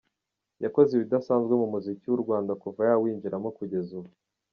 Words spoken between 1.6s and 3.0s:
mu muziki w’u Rwanda kuva